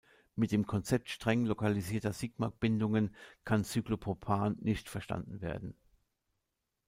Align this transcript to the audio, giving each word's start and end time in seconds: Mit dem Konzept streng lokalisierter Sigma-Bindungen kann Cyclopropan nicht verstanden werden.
Mit 0.35 0.51
dem 0.51 0.65
Konzept 0.65 1.09
streng 1.11 1.45
lokalisierter 1.45 2.11
Sigma-Bindungen 2.11 3.13
kann 3.45 3.63
Cyclopropan 3.63 4.57
nicht 4.59 4.89
verstanden 4.89 5.41
werden. 5.41 5.75